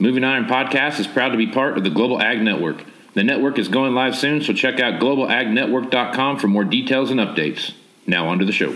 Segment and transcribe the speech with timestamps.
[0.00, 2.84] Moving Iron Podcast is proud to be part of the Global Ag Network.
[3.14, 7.72] The network is going live soon, so check out globalagnetwork.com for more details and updates.
[8.06, 8.70] Now, on to the show.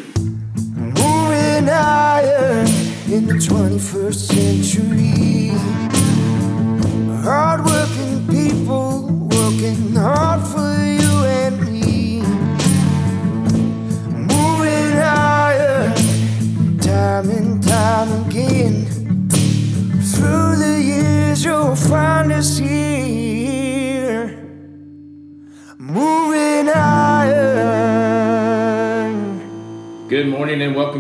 [0.74, 2.66] Moving iron
[3.08, 5.12] in the 21st century.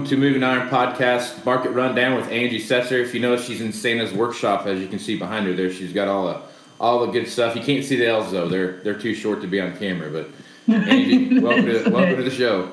[0.02, 3.00] Welcome to Moving Iron Podcast Market Rundown with Angie Setzer.
[3.04, 5.72] If you notice, she's in Santa's workshop, as you can see behind her there.
[5.72, 6.42] She's got all the
[6.80, 7.54] all the good stuff.
[7.54, 10.10] You can't see the L's though; they're they're too short to be on camera.
[10.10, 12.72] But Angie, welcome to welcome to the show.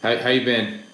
[0.00, 0.84] How how you been?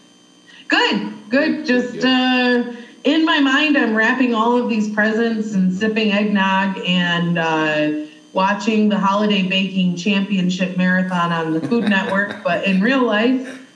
[0.68, 1.66] Good, good.
[1.66, 2.72] Just uh,
[3.04, 8.88] in my mind, I'm wrapping all of these presents and sipping eggnog and uh, watching
[8.88, 12.42] the holiday baking championship marathon on the Food Network.
[12.48, 13.66] But in real life,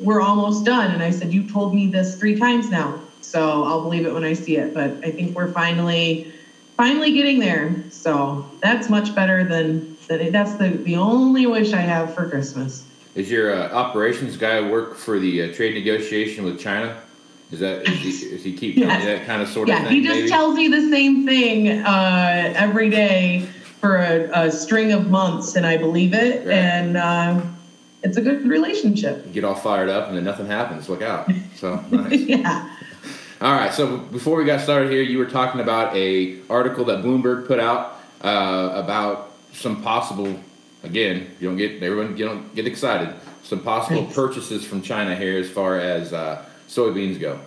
[0.00, 0.90] we're almost done.
[0.90, 3.00] And I said, You told me this three times now.
[3.20, 4.74] So I'll believe it when I see it.
[4.74, 6.32] But I think we're finally,
[6.76, 7.72] finally getting there.
[7.90, 10.32] So that's much better than that.
[10.32, 12.84] That's the, the only wish I have for Christmas.
[13.14, 16.98] Is your uh, operations guy work for the uh, trade negotiation with China?
[17.50, 19.18] Is that is he, is he keep telling you Yes.
[19.20, 19.92] that kind of sort of Yeah, thing?
[19.92, 20.28] he just maybe?
[20.28, 23.46] tells me the same thing uh, every day
[23.80, 26.46] for a, a string of months, and I believe it.
[26.46, 26.54] Right.
[26.56, 27.42] And uh,
[28.02, 29.26] it's a good relationship.
[29.26, 30.88] You get all fired up and then nothing happens.
[30.88, 31.30] Look out.
[31.56, 32.20] So nice.
[32.20, 32.74] yeah.
[33.42, 33.72] All right.
[33.74, 37.58] So before we got started here, you were talking about a article that Bloomberg put
[37.60, 40.38] out uh, about some possible.
[40.82, 42.16] Again, you don't get everyone.
[42.16, 43.14] You don't get excited.
[43.42, 47.38] Some possible purchases from China here as far as uh, soybeans go.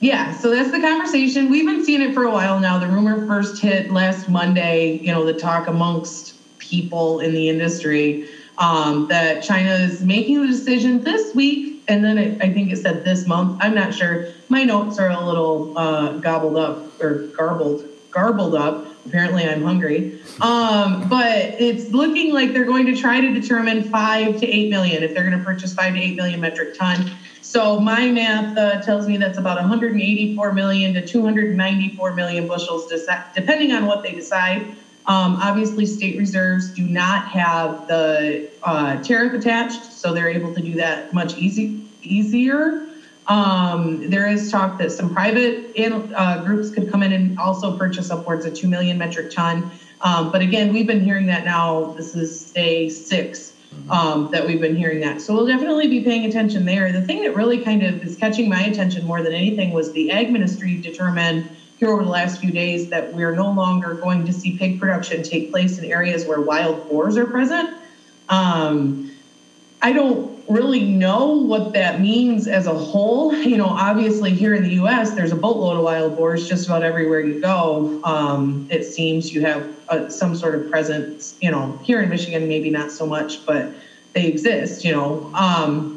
[0.00, 1.50] Yeah, so that's the conversation.
[1.50, 2.78] We've been seeing it for a while now.
[2.78, 8.26] The rumor first hit last Monday, you know, the talk amongst people in the industry
[8.56, 11.82] um, that China is making the decision this week.
[11.88, 13.58] And then it, I think it said this month.
[13.60, 14.28] I'm not sure.
[14.48, 18.86] My notes are a little uh, gobbled up or garbled, garbled up.
[19.06, 20.20] Apparently, I'm hungry.
[20.40, 25.02] Um, but it's looking like they're going to try to determine five to eight million
[25.02, 27.10] if they're going to purchase five to eight million metric ton.
[27.42, 32.92] So my math uh, tells me that's about 184 million to 294 million bushels,
[33.34, 34.62] depending on what they decide.
[35.06, 40.60] Um, obviously, state reserves do not have the uh, tariff attached, so they're able to
[40.60, 42.86] do that much easy, easier.
[43.30, 45.62] Um, there is talk that some private
[46.16, 49.64] uh, groups could come in and also purchase upwards of 2 million metric ton.
[50.00, 51.92] Um, but again, we've been hearing that now.
[51.94, 53.52] This is day six
[53.88, 55.20] um, that we've been hearing that.
[55.20, 56.90] So we'll definitely be paying attention there.
[56.90, 60.10] The thing that really kind of is catching my attention more than anything was the
[60.10, 61.44] ag ministry determined
[61.78, 65.22] here over the last few days that we're no longer going to see pig production
[65.22, 67.70] take place in areas where wild boars are present.
[68.28, 68.96] Um,
[69.82, 73.34] I don't really know what that means as a whole.
[73.34, 76.82] You know, obviously here in the U.S., there's a boatload of wild boars just about
[76.82, 77.90] everywhere you go.
[78.04, 81.34] Um, it seems you have uh, some sort of presence.
[81.40, 83.70] You know, here in Michigan, maybe not so much, but
[84.12, 84.84] they exist.
[84.84, 85.88] You know, um,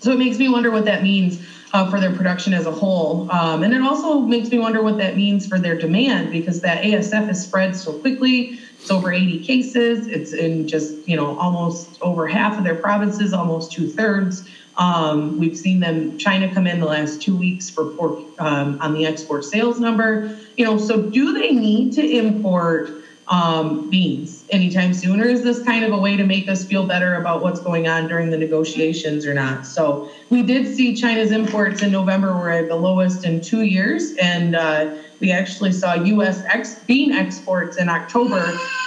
[0.00, 1.38] so it makes me wonder what that means
[1.72, 4.96] uh, for their production as a whole, um, and it also makes me wonder what
[4.98, 8.58] that means for their demand because that ASF is spread so quickly.
[8.86, 10.06] It's over 80 cases.
[10.06, 14.48] It's in just, you know, almost over half of their provinces, almost two thirds.
[14.76, 18.94] Um, we've seen them, China come in the last two weeks for pork um, on
[18.94, 20.38] the export sales number.
[20.56, 22.88] You know, so do they need to import
[23.26, 26.86] um, beans anytime soon, or is this kind of a way to make us feel
[26.86, 29.66] better about what's going on during the negotiations or not?
[29.66, 34.14] So we did see China's imports in November were at the lowest in two years,
[34.14, 36.42] and uh, we actually saw U.S.
[36.46, 38.42] Ex- bean exports in October,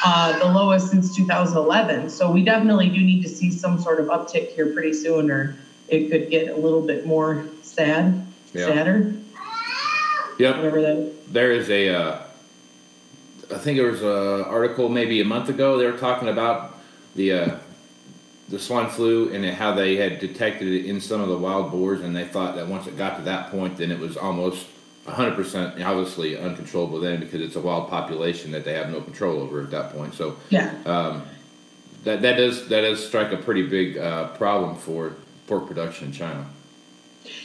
[0.05, 2.09] uh, the lowest since 2011.
[2.09, 5.55] So we definitely do need to see some sort of uptick here pretty soon, or
[5.87, 8.65] it could get a little bit more sad, Yeah.
[8.67, 9.13] sadder,
[10.37, 10.55] Yep.
[10.57, 11.33] whatever that.
[11.33, 12.17] There is a, uh,
[13.51, 15.77] I think there was an article maybe a month ago.
[15.77, 16.77] They were talking about
[17.15, 17.55] the uh,
[18.49, 22.01] the swine flu and how they had detected it in some of the wild boars,
[22.01, 24.65] and they thought that once it got to that point, then it was almost
[25.11, 29.61] 100% obviously uncontrollable then because it's a wild population that they have no control over
[29.61, 30.13] at that point.
[30.13, 30.73] So Yeah.
[30.85, 31.23] um,
[32.03, 35.15] that that does that does strike a pretty big uh, problem for
[35.47, 36.45] pork production in China.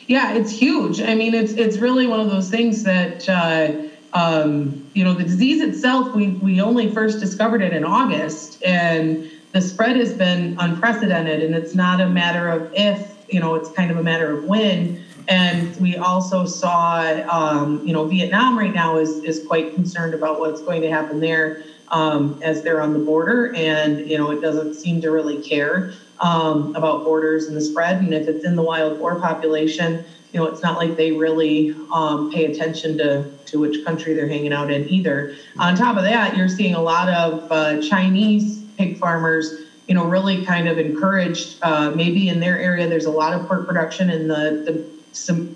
[0.07, 1.01] Yeah, it's huge.
[1.03, 3.73] I mean, it's it's really one of those things that uh,
[4.15, 9.31] um, you know, the disease itself, we, we only first discovered it in August, and
[9.53, 11.43] the spread has been unprecedented.
[11.43, 14.45] And it's not a matter of if, you know, it's kind of a matter of
[14.45, 15.04] when.
[15.29, 17.01] And we also saw,
[17.31, 21.21] um, you know, Vietnam right now is, is quite concerned about what's going to happen
[21.21, 23.55] there um, as they're on the border.
[23.55, 27.99] And, you know, it doesn't seem to really care um, about borders and the spread.
[27.99, 31.75] And if it's in the wild boar population, you know, it's not like they really
[31.93, 35.35] um, pay attention to, to which country they're hanging out in either.
[35.59, 40.05] On top of that, you're seeing a lot of uh, Chinese pig farmers, you know,
[40.05, 41.59] really kind of encouraged.
[41.63, 45.47] Uh, maybe in their area, there's a lot of pork production, and the the some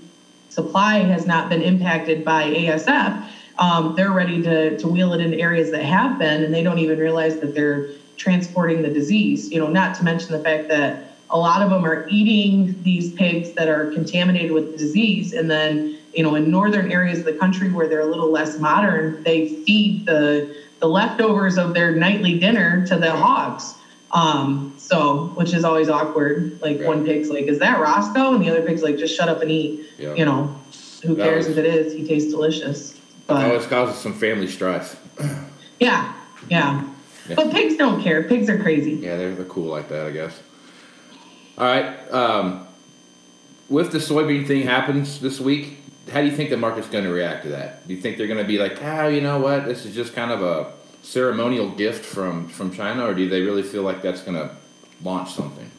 [0.50, 3.14] supply has not been impacted by ASF.
[3.58, 6.78] Um, they're ready to to wheel it into areas that have been, and they don't
[6.78, 7.84] even realize that they're
[8.16, 9.50] transporting the disease.
[9.52, 10.96] You know, not to mention the fact that
[11.30, 15.50] a lot of them are eating these pigs that are contaminated with the disease and
[15.50, 15.80] then
[16.14, 19.42] you know in northern areas of the country where they're a little less modern they
[19.42, 20.44] feed the
[20.80, 23.74] the leftovers of their nightly dinner to the hogs
[24.12, 28.48] um so which is always awkward like one pig's like is that roscoe and the
[28.50, 30.14] other pig's like just shut up and eat Yeah.
[30.14, 30.58] you know
[31.04, 32.94] who That cares was- if it is he tastes delicious
[33.26, 34.96] but Oh, it's causing some family strife.
[35.80, 36.14] yeah
[36.48, 36.82] yeah
[37.28, 37.34] Yeah.
[37.36, 40.34] but pigs don't care pigs are crazy Yeah, they're, they're cool like that, I guess.
[41.58, 41.88] All right.
[42.12, 42.66] Um,
[43.68, 45.76] with the soybean thing happens this week,
[46.10, 47.86] how do you think the market's going to react to that?
[47.86, 50.14] Do you think they're going to be like, ah, you know what, this is just
[50.14, 54.22] kind of a ceremonial gift from from China, or do they really feel like that's
[54.22, 54.50] going to
[55.02, 55.70] launch something?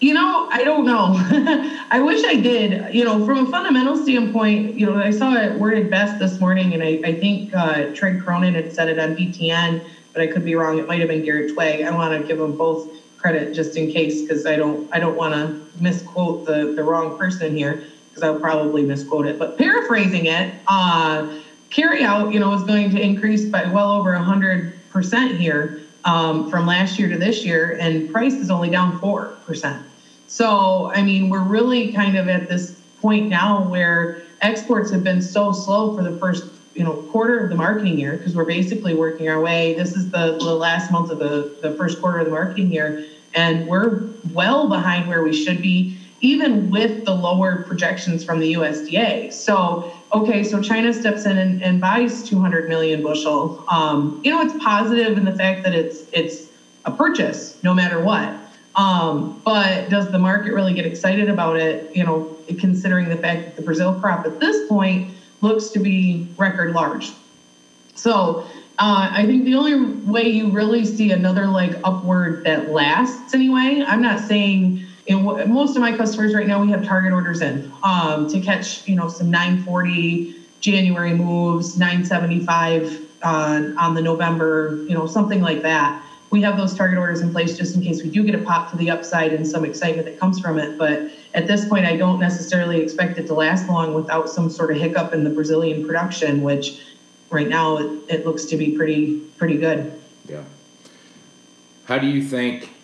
[0.00, 1.14] You know, I don't know.
[1.90, 2.94] I wish I did.
[2.94, 6.72] You know, from a fundamental standpoint, you know, I saw it worded best this morning,
[6.72, 10.44] and I, I think uh, Trey Cronin had said it on BTN, but I could
[10.44, 10.78] be wrong.
[10.78, 11.84] It might have been Garrett Twig.
[11.84, 12.88] I want to give them both
[13.18, 17.18] credit just in case, because I don't, I don't want to misquote the the wrong
[17.18, 19.36] person here, because I'll probably misquote it.
[19.36, 21.40] But paraphrasing it, uh,
[21.70, 26.48] carry out, you know, is going to increase by well over hundred percent here um,
[26.48, 29.82] from last year to this year, and price is only down four percent.
[30.26, 35.22] So, I mean, we're really kind of at this point now where exports have been
[35.22, 38.94] so slow for the first, you know, quarter of the marketing year because we're basically
[38.94, 39.72] working our way.
[39.72, 42.94] This is the, the last month of the, the first quarter of the marketing year,
[43.34, 43.96] and we're
[44.32, 49.32] well behind where we should be, even with the lower projections from the USDA.
[49.32, 53.62] So, okay, so China steps in and, and buys 200 million bushel.
[53.68, 56.48] Um, you know, it's positive in the fact that it's it's
[56.84, 58.34] a purchase, no matter what.
[58.74, 61.94] Um, but does the market really get excited about it?
[61.94, 66.28] You know, considering the fact that the Brazil crop at this point looks to be
[66.36, 67.12] record large.
[67.94, 68.44] So
[68.78, 69.74] uh, I think the only
[70.08, 73.82] way you really see another like upward that lasts anyway.
[73.84, 74.84] I'm not saying
[75.16, 78.86] know most of my customers right now we have target orders in um, to catch
[78.88, 85.62] you know some 940 January moves, 975 uh, on the November, you know something like
[85.62, 88.38] that we have those target orders in place just in case we do get a
[88.38, 90.76] pop to the upside and some excitement that comes from it.
[90.76, 94.70] But at this point, I don't necessarily expect it to last long without some sort
[94.70, 96.80] of hiccup in the Brazilian production, which
[97.30, 99.98] right now it, it looks to be pretty pretty good.
[100.26, 100.44] Yeah.
[101.84, 102.74] How do you think?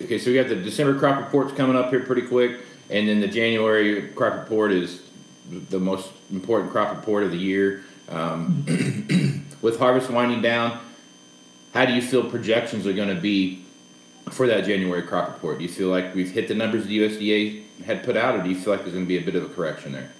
[0.00, 3.20] Okay, so we got the December crop reports coming up here pretty quick, and then
[3.20, 5.02] the January crop report is
[5.70, 7.82] the most important crop report of the year.
[8.08, 8.64] Um,
[9.62, 10.78] with harvest winding down,
[11.74, 13.64] how do you feel projections are going to be
[14.30, 15.58] for that January crop report?
[15.58, 18.50] Do you feel like we've hit the numbers the USDA had put out, or do
[18.50, 20.12] you feel like there's going to be a bit of a correction there?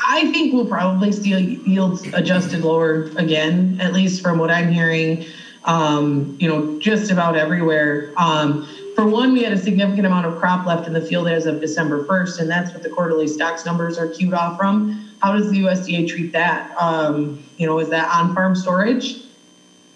[0.00, 5.26] I think we'll probably see yields adjusted lower again, at least from what I'm hearing.
[5.68, 8.06] Um, you know, just about everywhere.
[8.16, 8.58] Um,
[8.96, 11.60] for one, we had a significant amount of crop left in the field as of
[11.60, 14.86] December 1st, and that's what the quarterly stocks numbers are queued off from.
[15.20, 16.66] How does the USDA treat that?
[16.80, 19.18] Um, you know, is that on farm storage?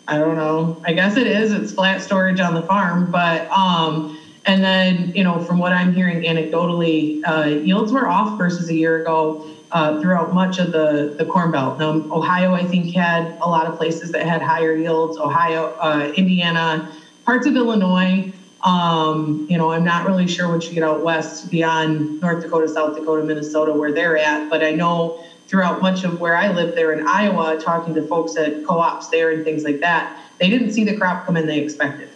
[0.08, 0.74] I don't know.
[0.86, 1.52] I guess it is.
[1.52, 4.04] It's flat storage on the farm, but um,
[4.46, 8.74] and then you know, from what I'm hearing anecdotally, uh, yields were off versus a
[8.74, 9.36] year ago
[9.72, 11.78] uh, throughout much of the the Corn Belt.
[11.78, 15.18] Now, Ohio, I think, had a lot of places that had higher yields.
[15.18, 16.82] Ohio, uh, Indiana,
[17.24, 18.26] parts of Illinois.
[18.62, 22.68] Um, you know, I'm not really sure what you get out west beyond North Dakota,
[22.68, 25.12] South Dakota, Minnesota, where they're at, but I know
[25.48, 29.30] throughout much of where I live there in Iowa, talking to folks at co-ops there
[29.30, 32.08] and things like that, they didn't see the crop come in they expected.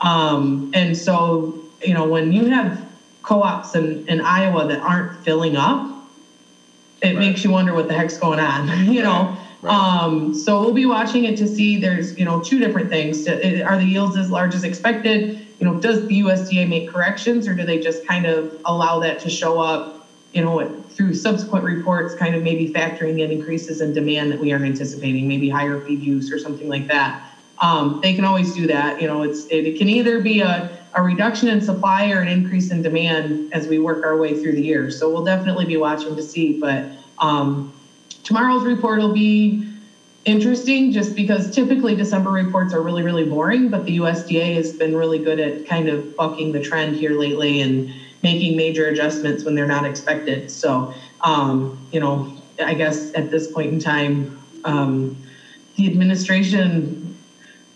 [0.00, 1.52] Um, and so,
[1.84, 2.84] you know, when you have
[3.22, 5.82] co-ops in, in Iowa that aren't filling up,
[7.02, 7.18] it Right.
[7.18, 9.30] makes you wonder what the heck's going on, you know?
[9.62, 9.74] Right.
[9.74, 13.26] Um, so we'll be watching it to see there's, you know, two different things.
[13.26, 15.26] Are the yields as large as expected?
[15.60, 19.18] You know, does the USDA make corrections or do they just kind of allow that
[19.20, 19.84] to show up
[20.32, 24.52] you know, through subsequent reports, kind of maybe factoring in increases in demand that we
[24.52, 27.16] aren't anticipating, maybe higher feed use or something like that.
[27.60, 28.98] Um, they can always do that.
[28.98, 32.70] You know, it's it, can either be a, a reduction in supply or an increase
[32.70, 34.90] in demand as we work our way through the year.
[34.90, 36.58] So we'll definitely be watching to see.
[36.58, 37.72] But um,
[38.24, 39.66] tomorrow's report will be
[40.24, 44.94] interesting just because typically December reports are really, really boring, but the USDA has been
[44.94, 47.90] really good at kind of bucking the trend here lately and
[48.22, 50.50] making major adjustments when they're not expected.
[50.50, 52.32] So, um, you know,
[52.62, 55.16] I guess at this point in time, um,
[55.76, 57.11] the administration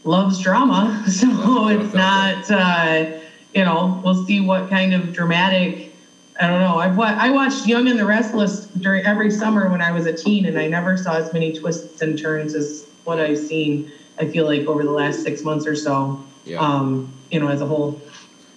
[0.07, 1.05] loves drama.
[1.11, 3.19] So it's not, uh,
[3.55, 5.95] you know, we'll see what kind of dramatic.
[6.41, 6.77] I don't know.
[6.79, 10.13] I've wa- I watched Young and the Restless during every summer when I was a
[10.13, 13.91] teen, and I never saw as many twists and turns as what I've seen.
[14.19, 16.23] I feel like over the last six months or so.
[16.45, 16.59] Yeah.
[16.61, 18.01] Um, you know, as a whole.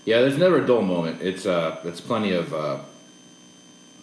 [0.06, 1.22] Yeah, there's never a dull moment.
[1.22, 2.54] It's uh, it's plenty of.
[2.54, 2.80] Uh,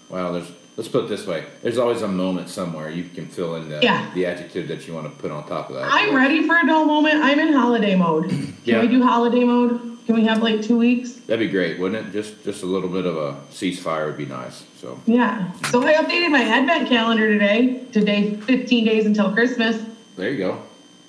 [0.09, 0.51] well, there's.
[0.77, 3.81] Let's put it this way: there's always a moment somewhere you can fill in the
[3.83, 4.11] Yeah.
[4.15, 5.89] the adjective that you want to put on top of that.
[5.91, 7.23] I'm ready for a dull moment.
[7.23, 8.29] I'm in holiday mode.
[8.31, 8.81] Can Yeah.
[8.83, 9.81] we do holiday mode?
[10.07, 11.13] Can we have like two weeks?
[11.27, 12.13] That'd be great, wouldn't it?
[12.13, 14.65] Just just a little bit of a ceasefire would be nice.
[14.81, 15.51] So Yeah.
[15.71, 19.77] So I updated my advent calendar today today 15 days until Christmas.
[20.17, 20.59] there you go.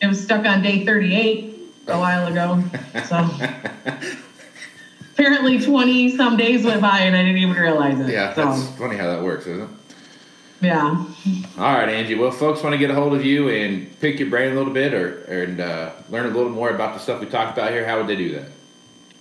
[0.01, 1.55] It was stuck on day 38
[1.87, 2.63] a while ago.
[3.07, 3.17] So
[5.21, 8.09] apparently 20 some days went by and I didn't even realize it.
[8.09, 9.69] Yeah, So that's funny how that works, isn't it?
[10.61, 11.05] yeah.
[11.57, 12.13] All right, Angie.
[12.15, 14.73] Well, folks want to get a hold of you and pick your brain a little
[14.73, 17.85] bit, or and uh, learn a little more about the stuff we talked about here.
[17.85, 18.45] How would they do that?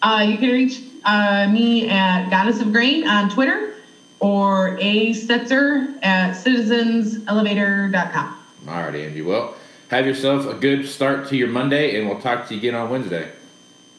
[0.03, 3.75] Uh, you can reach uh, me at Goddess of Grain on Twitter
[4.21, 8.37] or A Setzer at citizenselevator.com.
[8.69, 9.23] All right, Angie.
[9.23, 9.57] Well,
[9.91, 12.91] have yourself a good start to your Monday, and we'll talk to you again on
[12.91, 13.31] Wednesday.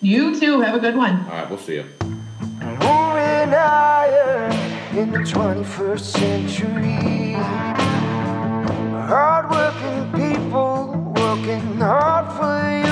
[0.01, 0.62] You too.
[0.62, 1.24] Have a good one.
[1.25, 1.86] All right, we'll see you.
[2.62, 4.51] Moving iron
[4.96, 7.34] in the 21st century.
[9.08, 12.87] Hardworking people working hard for you